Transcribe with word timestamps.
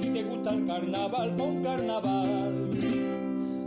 Si 0.00 0.08
te 0.08 0.22
gusta 0.22 0.50
el 0.50 0.66
carnaval, 0.66 1.36
con 1.36 1.62
carnaval. 1.62 2.70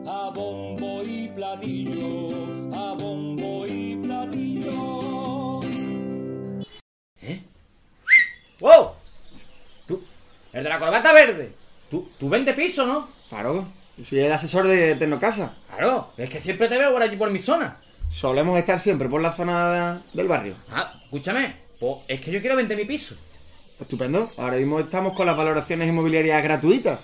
A 0.08 0.32
bombo 0.34 1.04
y 1.04 1.28
platillo, 1.30 2.28
a 2.74 2.94
bombo 2.94 3.66
y 3.68 3.98
platillo. 3.98 5.60
¡Wow! 8.60 8.92
¿Tú? 9.88 10.02
El 10.54 10.64
de 10.64 10.70
la 10.70 10.80
corbata 10.80 11.12
verde. 11.12 11.54
Tú, 11.90 12.10
tú 12.18 12.30
vende 12.30 12.54
piso, 12.54 12.86
¿no? 12.86 13.08
Claro, 13.28 13.68
yo 13.98 14.06
soy 14.06 14.20
el 14.20 14.32
asesor 14.32 14.68
de 14.68 14.96
Tecnocasa. 14.96 15.56
Claro, 15.68 16.14
es 16.16 16.30
que 16.30 16.40
siempre 16.40 16.70
te 16.70 16.78
veo 16.78 16.94
por 16.94 17.02
allí 17.02 17.18
por 17.18 17.30
mi 17.30 17.40
zona. 17.40 17.78
Solemos 18.10 18.58
estar 18.58 18.80
siempre 18.80 19.10
por 19.10 19.22
la 19.22 19.34
zona 19.34 20.02
del 20.14 20.28
barrio. 20.28 20.56
Ah, 20.72 21.02
escúchame. 21.04 21.58
Pues 21.80 21.98
es 22.08 22.22
que 22.22 22.32
yo 22.32 22.40
quiero 22.40 22.56
vender 22.56 22.78
mi 22.78 22.86
piso. 22.86 23.16
Estupendo. 23.84 24.30
Ahora 24.38 24.58
mismo 24.58 24.80
estamos 24.80 25.16
con 25.16 25.26
las 25.26 25.38
valoraciones 25.38 25.90
inmobiliarias 25.90 26.42
gratuitas. 26.42 27.00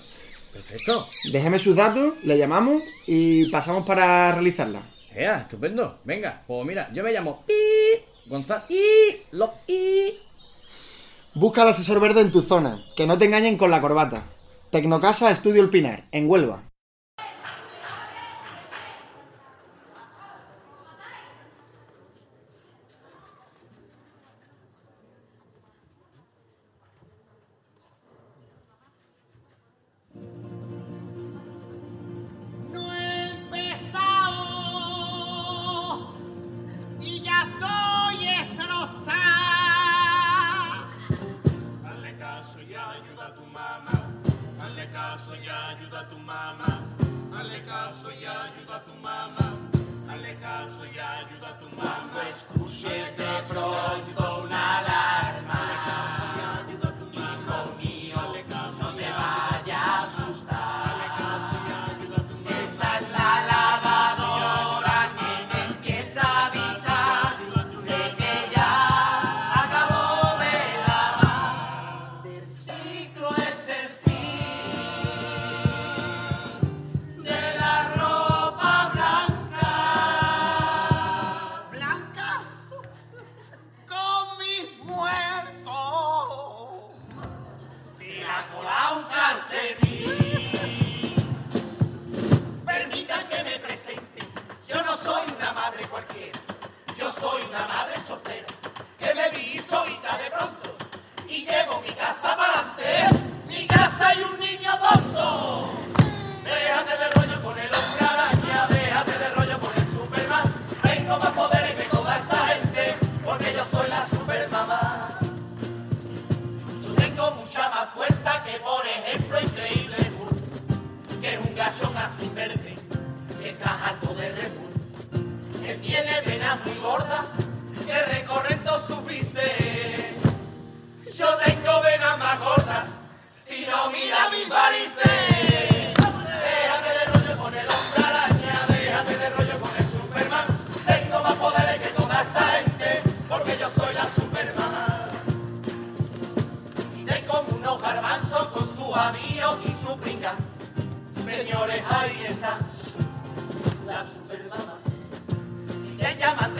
Perfecto. 0.52 1.06
Déjeme 1.30 1.58
sus 1.58 1.76
datos, 1.76 2.14
le 2.22 2.36
llamamos 2.36 2.82
y 3.06 3.50
pasamos 3.50 3.86
para 3.86 4.32
realizarla. 4.32 4.82
Ea, 5.14 5.42
estupendo. 5.42 5.98
Venga, 6.04 6.42
pues 6.46 6.66
mira, 6.66 6.90
yo 6.92 7.04
me 7.04 7.12
llamo 7.12 7.44
I 7.48 8.28
Gonzalo 8.28 8.64
I 8.68 9.22
Lo 9.32 9.52
I. 9.66 10.18
Busca 11.34 11.62
al 11.62 11.68
asesor 11.68 12.00
verde 12.00 12.22
en 12.22 12.32
tu 12.32 12.42
zona, 12.42 12.82
que 12.96 13.06
no 13.06 13.18
te 13.18 13.26
engañen 13.26 13.56
con 13.56 13.70
la 13.70 13.80
corbata. 13.80 14.22
Tecnocasa 14.70 15.30
Estudio 15.30 15.62
El 15.62 15.68
Pinar, 15.68 16.04
en 16.12 16.28
Huelva. 16.28 16.69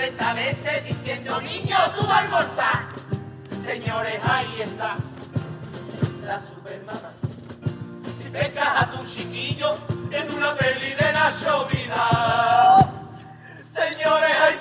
30 0.01 0.33
veces 0.33 0.85
diciendo, 0.87 1.39
niño, 1.43 1.77
tú 1.95 2.07
vas 2.07 2.13
a 2.13 2.19
almorzar. 2.21 2.89
Señores, 3.63 4.19
ahí 4.25 4.63
está 4.63 4.97
la 6.25 6.41
supermama. 6.41 7.11
Si 8.17 8.31
pescas 8.31 8.69
a 8.79 8.91
tu 8.93 9.05
chiquillo 9.05 9.77
en 10.11 10.35
una 10.35 10.55
peli 10.55 10.95
de 10.95 11.13
Nacho 11.13 11.67
Vida. 11.67 12.91
Señores, 13.75 14.33
ahí 14.41 14.57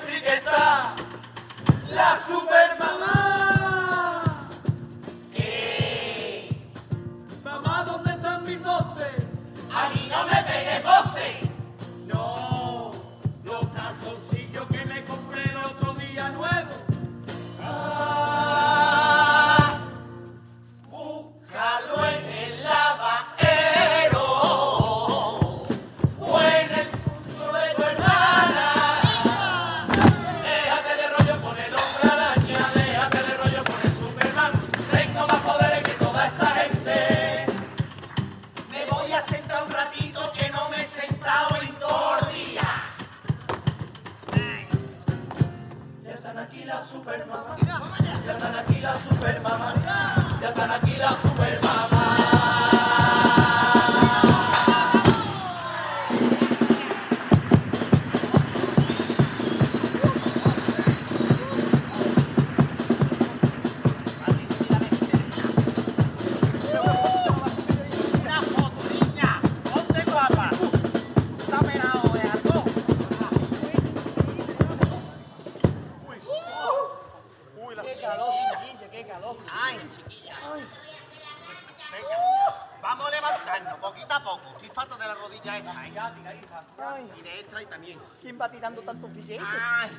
¿Quién 88.60 88.72
va 88.72 88.76
tirando 88.76 88.82
tantos 88.82 89.14
billetes? 89.14 89.46
Ay. 89.48 89.90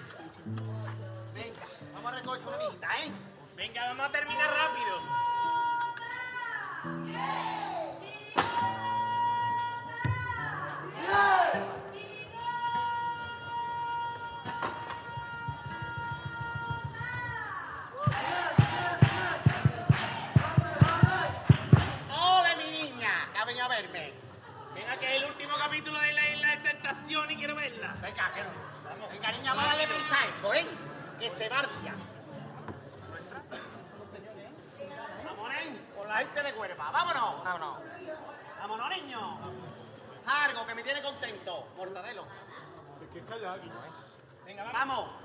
Venga, 1.33 1.65
vamos 1.93 2.11
a 2.11 2.15
recoger 2.15 2.47
una 2.47 2.57
mijita, 2.57 2.87
¿eh? 2.99 3.11
Venga, 3.55 3.85
vamos 3.87 4.05
a 4.05 4.11
terminar 4.11 4.49
rápido. 4.51 4.95
¡Ole, 11.11 11.80
Venga, 28.01 28.33
que 28.33 28.43
no. 28.43 29.07
Venga, 29.09 29.31
niña, 29.31 29.53
vamos 29.53 29.65
a 29.65 29.75
darle 29.75 29.87
prisa 29.87 30.15
a 30.19 30.25
esto, 30.25 30.53
¿eh? 30.53 30.67
Que 31.19 31.29
se 31.29 31.49
va 31.49 31.61
el 31.61 31.81
día. 31.81 31.93
Vámonos, 35.23 35.55
con 35.95 36.07
la 36.07 36.17
gente 36.17 36.43
de 36.43 36.53
Cuerva. 36.53 36.91
¡Vámonos! 36.91 37.43
¡Vámonos! 37.43 37.77
¡Vámonos, 38.59 38.89
niños! 38.89 39.37
Algo 40.25 40.65
que 40.65 40.75
me 40.75 40.83
tiene 40.83 41.01
contento. 41.01 41.67
Mortadelo. 41.77 42.25
Venga, 44.45 44.71
vamos. 44.71 45.20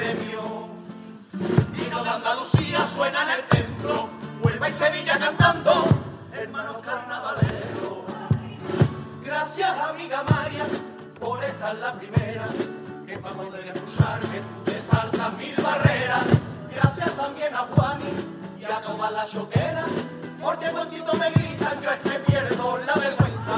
Premio. 0.00 0.68
Vino 1.72 2.04
de 2.04 2.10
Andalucía, 2.10 2.86
suena 2.86 3.22
en 3.24 3.30
el 3.30 3.44
templo, 3.44 4.08
Huelva 4.42 4.68
y 4.68 4.72
Sevilla 4.72 5.18
cantando, 5.18 5.84
hermanos 6.32 6.76
carnavaleros. 6.82 8.00
Gracias 9.22 9.70
amiga 9.78 10.22
María 10.28 10.66
por 11.20 11.44
estar 11.44 11.74
la 11.76 11.92
primera 11.92 12.46
que 13.06 13.18
para 13.18 13.34
poder 13.34 13.76
escucharme 13.76 14.40
tú 14.40 14.70
te 14.70 14.80
saltas 14.80 15.32
mil 15.34 15.54
barreras. 15.62 16.24
Gracias 16.74 17.12
también 17.16 17.54
a 17.54 17.58
Juani 17.58 18.10
y 18.58 18.64
a 18.64 18.80
todas 18.80 19.12
las 19.12 19.30
choqueras 19.30 19.86
porque 20.42 20.70
cuantito 20.70 21.12
me 21.14 21.30
gritan 21.30 21.80
yo 21.82 21.90
es 21.90 21.98
que 21.98 22.18
pierdo 22.20 22.78
la 22.86 22.94
vergüenza. 22.94 23.54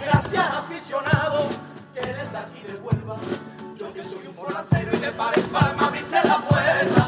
Gracias 0.00 0.44
aficionado 0.44 1.46
que 1.94 2.00
eres 2.00 2.30
de 2.32 2.38
aquí 2.38 2.62
de 2.66 2.74
Huelva. 2.74 3.16
Yo 3.76 3.92
que 3.92 4.04
soy 4.04 4.26
un 4.26 4.34
forastero 4.34 4.73
par 5.12 5.32
me 5.76 5.84
abriste 5.84 6.24
la 6.24 6.38
puerta. 6.48 7.03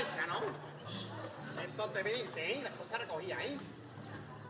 Esa, 0.00 0.26
¿no? 0.26 0.40
Esto 1.62 1.84
te 1.90 2.02
viste, 2.02 2.52
¿eh? 2.58 2.62
Las 2.62 2.72
cosas 2.72 3.00
recogidas, 3.00 3.40
¿eh? 3.42 3.58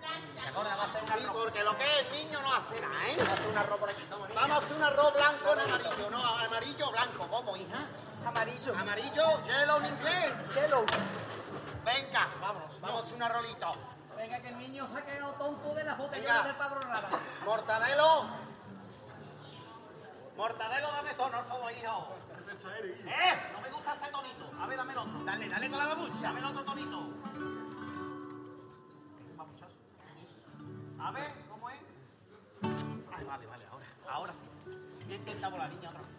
Sí, 0.02 1.26
porque 1.32 1.62
lo 1.62 1.76
que 1.76 1.84
es 1.84 2.06
el 2.06 2.12
niño 2.12 2.40
no 2.42 2.54
hace 2.54 2.80
nada, 2.80 3.06
¿eh? 3.08 3.16
Vamos 3.18 3.30
a 3.30 3.34
hacer 3.34 3.48
un 3.48 3.58
arroz 3.58 3.78
por 3.78 3.90
aquí. 3.90 4.04
Vamos 4.34 4.50
a 4.50 4.58
hacer 4.66 4.76
un 4.76 4.82
arroz 4.82 5.14
blanco 5.14 5.52
en 5.52 5.60
amarillo, 5.60 6.10
no, 6.10 6.24
amarillo 6.38 6.90
blanco. 6.90 7.28
¿Cómo, 7.28 7.56
hija? 7.56 7.86
Amarillo. 8.26 8.74
Amarillo, 8.76 9.42
yellow 9.44 9.78
en 9.78 9.86
inglés. 9.86 10.32
Yellow. 10.54 10.84
Venga, 11.84 12.28
vámonos, 12.40 12.80
vamos 12.80 13.02
a 13.02 13.04
hacer 13.04 13.16
un 13.16 13.22
arrolito. 13.22 13.72
Venga, 14.16 14.38
que 14.40 14.48
el 14.48 14.58
niño 14.58 14.88
se 14.92 14.98
ha 14.98 15.04
quedado 15.04 15.32
tonto 15.34 15.74
de 15.74 15.84
la 15.84 15.94
Venga. 15.94 16.04
botella 16.04 16.42
del 16.42 16.56
Pablo 16.56 16.80
Raba. 16.80 17.08
Mortadelo. 17.44 18.26
Mortadelo, 20.36 20.92
dame 20.92 21.14
tono, 21.14 21.38
por 21.38 21.46
favor, 21.48 21.72
hijo. 21.72 22.08
¡Eh! 23.06 23.50
No 23.52 23.60
me 23.60 23.61
gusta 23.82 23.94
ese 23.94 24.12
tonito. 24.12 24.50
A 24.60 24.66
ver, 24.66 24.76
dame 24.76 24.92
el 24.92 24.98
otro. 24.98 25.24
Dale, 25.24 25.48
dale 25.48 25.68
con 25.68 25.78
la 25.78 25.86
babucha. 25.86 26.22
Dame 26.22 26.38
el 26.38 26.46
otro 26.46 26.64
tonito. 26.64 27.10
Chas. 29.58 29.70
A 31.00 31.10
ver, 31.10 31.32
¿cómo 31.50 31.70
es? 31.70 31.80
Ay, 33.12 33.24
vale, 33.24 33.46
vale, 33.46 33.64
ahora. 33.66 33.86
Ahora 34.08 34.32
sí. 34.32 35.06
Bien 35.06 35.20
intentamos 35.20 35.58
la 35.58 35.68
niña 35.68 35.88
otra 35.90 36.00
vez. 36.00 36.11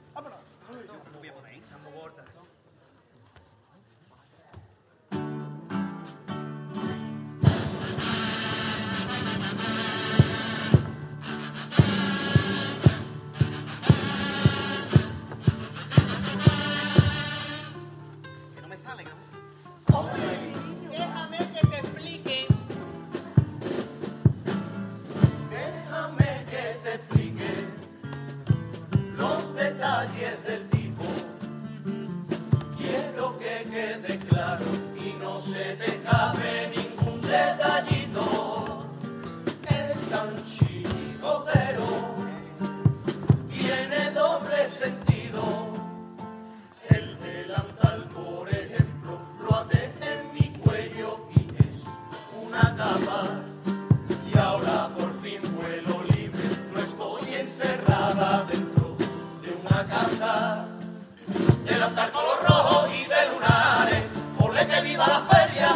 viva 64.94 65.08
la 65.08 65.22
feria, 65.22 65.70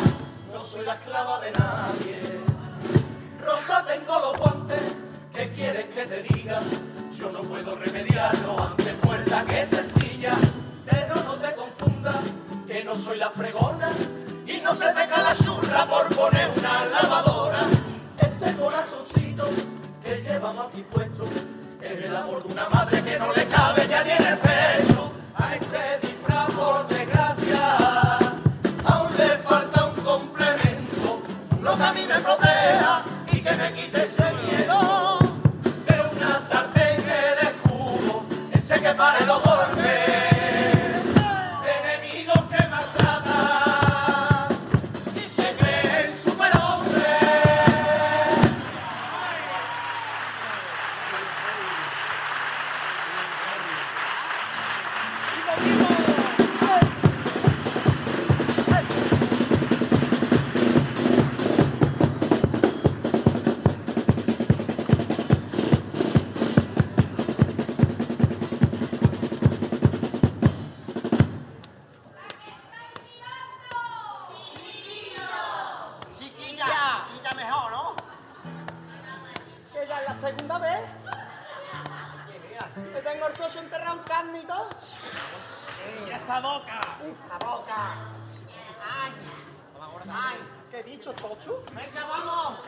no 0.54 0.64
soy 0.64 0.86
la 0.86 0.94
esclava 0.94 1.40
de 1.40 1.52
nadie. 1.52 2.22
Rosa, 3.44 3.84
tengo 3.84 4.20
los 4.20 4.38
guantes, 4.38 4.84
¿qué 5.34 5.52
quieres 5.54 5.86
que 5.88 6.06
te 6.06 6.22
diga? 6.22 6.60
Yo 7.18 7.32
no 7.32 7.42
puedo 7.42 7.76
remediarlo 7.78 8.52
ante 8.62 8.94
puerta 9.06 9.44
que 9.44 9.66
sencilla, 9.66 10.34
pero 10.86 11.16
no 11.16 11.34
te 11.34 11.52
confundas, 11.56 12.22
que 12.68 12.84
no 12.84 12.96
soy 12.96 13.18
la 13.18 13.32
fregona 13.32 13.90
y 14.46 14.58
no 14.60 14.76
se 14.76 14.86
te 14.86 15.08
la 15.08 15.36
churra 15.44 15.88
por 15.88 16.16
poner 16.16 16.52
una 16.56 16.86
lavadora. 16.86 17.62
Este 18.20 18.56
corazoncito 18.56 19.48
que 20.04 20.22
llevamos 20.22 20.68
aquí 20.68 20.84
puesto 20.94 21.26
es 21.82 22.06
el 22.06 22.16
amor 22.16 22.44
de 22.44 22.54
una 22.54 22.70
madre 22.70 23.02
que 23.02 23.18
no 23.18 23.34
le 23.34 23.48
cabe 23.48 23.88
ya 23.88 24.04
ni 24.04 24.12
en 24.12 24.26
el 24.28 24.38
pecho 24.38 25.12
a 25.36 25.56
este 25.56 26.07
pare 38.98 39.26
los 39.28 39.44
golpes. 39.44 39.87
boquita? 84.48 84.70
¡Sí, 84.80 86.12
esta 86.12 86.40
boca! 86.40 86.82
¡Esta 87.04 87.46
boca! 87.46 87.96
¡Ay! 88.82 89.12
¡Ay! 90.10 90.38
¿Qué 90.72 90.80
he 90.80 90.84
dicho, 90.84 91.14
Chocho? 91.14 91.64
¡Venga, 91.74 92.06
vamos! 92.08 92.60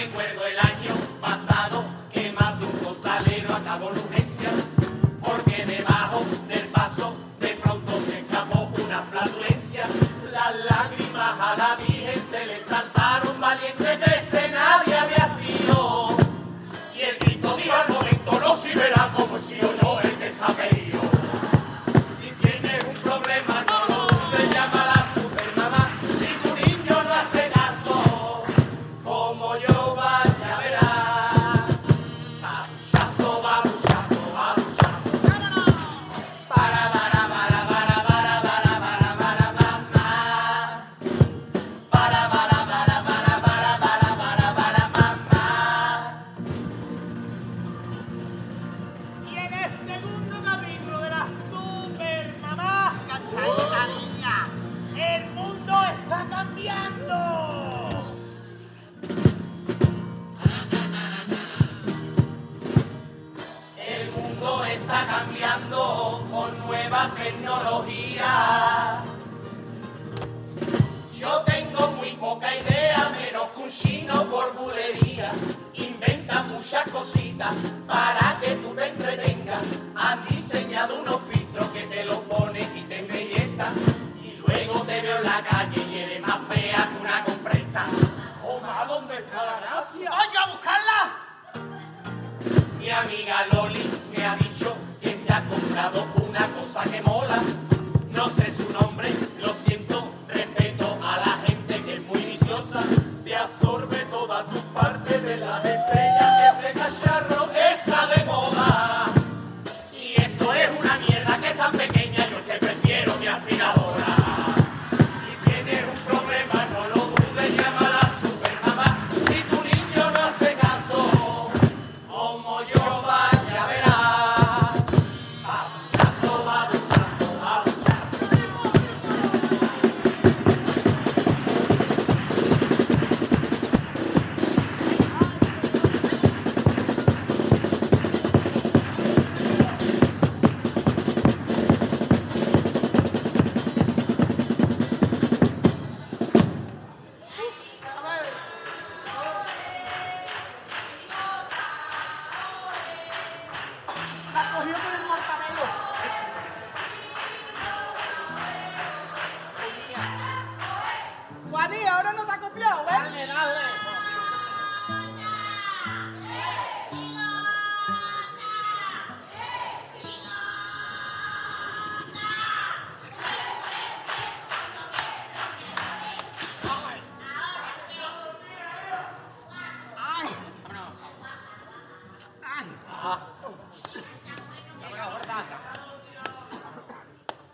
Recuerdo 0.00 0.46
el 0.46 0.58
año 0.60 0.94
pasado 1.20 1.84
que 2.12 2.30
más 2.30 2.56
de 2.60 2.66
un 2.66 2.72
costalero 2.84 3.52
acabó 3.52 3.90
la 3.90 3.98
urgencia, 3.98 4.50
porque 5.20 5.66
debajo 5.66 6.24
del 6.46 6.68
paso 6.68 7.16
de 7.40 7.48
pronto 7.56 7.98
se 8.06 8.18
escapó 8.18 8.70
una 8.80 9.02
flatulencia, 9.02 9.88
las 10.30 10.54
lágrimas 10.70 11.40
a 11.40 11.56
la 11.56 11.87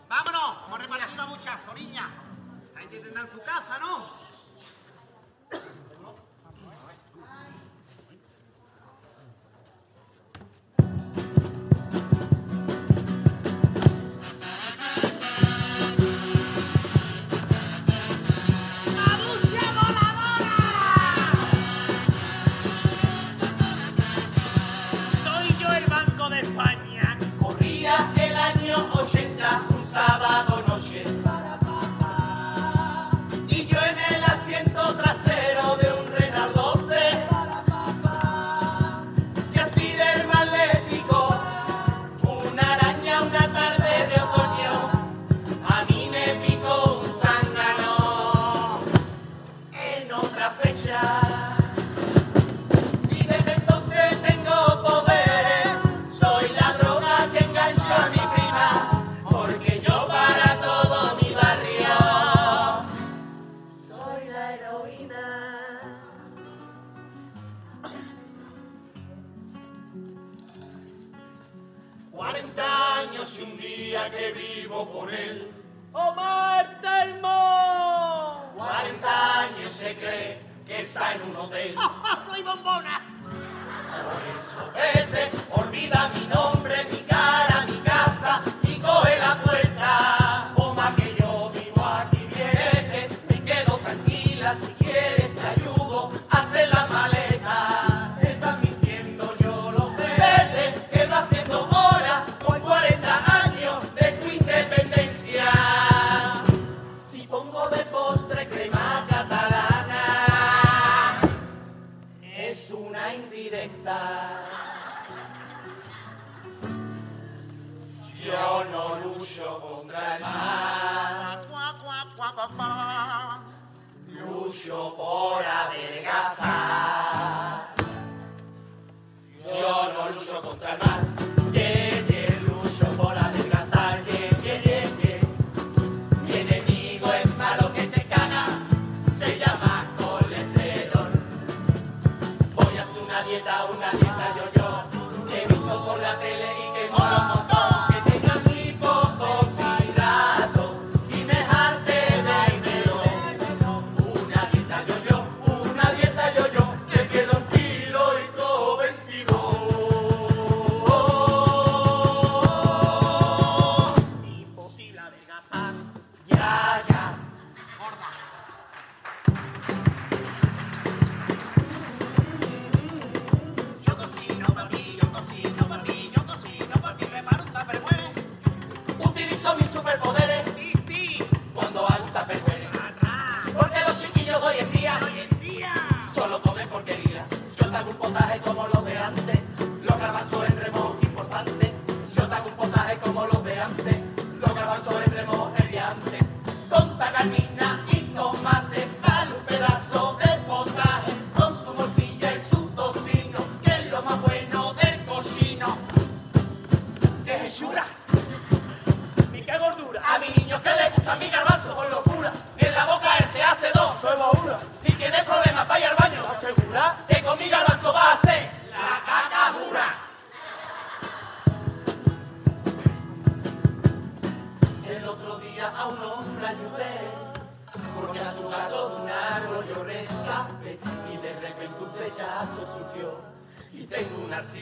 Vámonos, 0.09 0.57
hemos 0.67 0.79
repartido 0.79 1.27
muchas, 1.27 1.61
Zorilla. 1.65 2.09
Ahí 2.75 2.87
te 2.87 3.01
tendrán 3.01 3.31
su 3.31 3.43
casa, 3.43 3.79
¿no? 3.79 4.24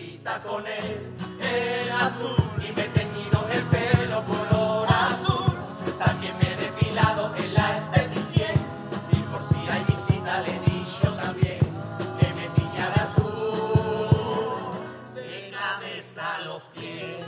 cita 0.03 0.43
con 0.43 0.67
él, 0.67 1.01
el 1.41 1.91
azul, 1.91 2.37
y 2.59 2.73
me 2.73 2.83
he 2.85 2.89
teñido 2.89 3.47
el 3.53 3.63
pelo 3.75 4.25
color 4.25 4.87
azul. 4.89 5.55
También 5.99 6.37
me 6.39 6.53
he 6.53 6.57
depilado 6.57 7.35
en 7.37 7.55
la 7.55 7.77
esteticien, 7.77 8.57
y 9.13 9.17
por 9.31 9.43
si 9.45 9.57
hay 9.71 9.85
visita 9.85 10.41
le 10.41 10.57
he 10.57 10.61
dicho 10.61 11.13
también 11.23 11.61
que 12.19 12.35
me 12.35 12.51
pillara 12.51 13.03
azul, 13.03 14.75
de 15.15 15.51
cabeza 15.51 16.37
a 16.37 16.41
los 16.41 16.63
pies, 16.75 17.25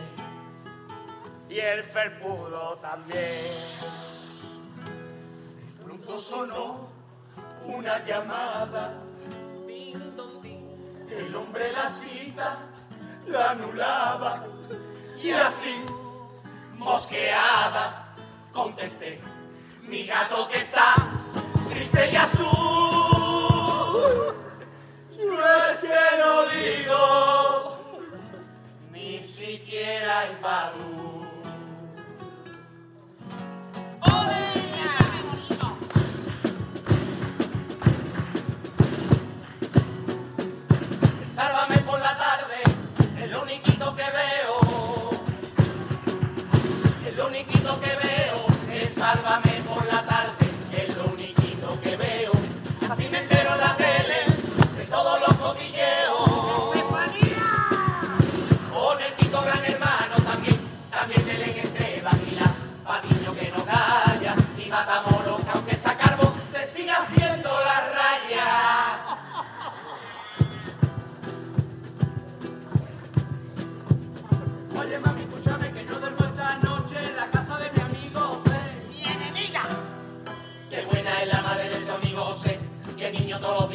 y 1.48 1.58
el 1.58 1.84
felpudo 1.84 2.78
también 2.82 3.18
pronto 5.84 6.18
sonó 6.18 6.88
una 7.66 8.04
llamada. 8.04 9.00
El 11.16 11.36
hombre 11.36 11.70
la 11.70 11.88
silla 11.88 12.23
la 13.26 13.50
anulaba. 13.50 14.46
Y 15.22 15.30
así, 15.30 15.74
mosqueada, 16.76 18.14
contesté, 18.52 19.20
mi 19.82 20.04
gato 20.06 20.48
que 20.48 20.58
está 20.58 20.94
triste 21.70 22.10
y 22.12 22.16
azul. 22.16 22.46
No 25.16 25.66
es 25.70 25.80
que 25.80 25.88
no 26.18 26.46
digo, 26.46 27.00
ni 28.90 29.22
siquiera 29.22 30.26
el 30.26 30.36
barullo. 30.38 31.13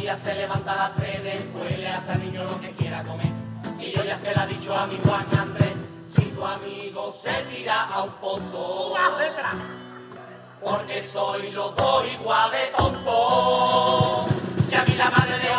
ya 0.10 0.18
se 0.18 0.34
levanta 0.34 0.72
a 0.72 0.76
las 0.76 0.94
3 0.96 1.24
después 1.24 1.78
le 1.78 1.88
hace 1.88 2.12
al 2.14 2.20
niño 2.20 2.44
lo 2.44 2.60
que 2.60 2.72
quiera 2.72 3.04
comer. 3.04 3.32
Y 3.80 3.92
yo 3.92 4.04
ya 4.04 4.18
se 4.18 4.34
la 4.34 4.46
he 4.46 4.48
dicho 4.48 4.74
a 4.74 4.88
mi 4.88 4.98
Juan 5.06 5.28
Andrés, 5.38 5.76
si 6.00 6.24
tu 6.32 6.44
amigo 6.44 7.14
se 7.14 7.32
tira 7.44 7.84
a 7.84 8.02
un 8.02 8.14
pozo, 8.14 8.96
porque 10.64 11.04
soy 11.04 11.52
los 11.52 11.76
dos 11.76 12.12
igual 12.12 12.50
de 12.50 12.72
tonto. 12.76 14.26
Y 14.72 14.74
a 14.74 14.84
mí 14.84 14.96
la 14.96 15.12
madre 15.12 15.38
de 15.38 15.59